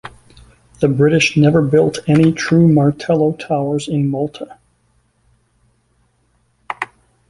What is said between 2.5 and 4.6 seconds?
Martello Towers in Malta.